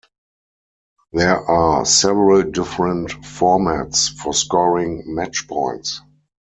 [1.13, 6.01] There are several different formats for scoring match points.